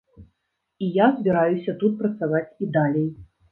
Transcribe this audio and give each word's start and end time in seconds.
І 0.83 0.87
я 0.95 1.07
збіраюся 1.17 1.77
тут 1.85 1.93
працаваць 2.01 2.45
і 2.63 2.73
далей. 2.81 3.09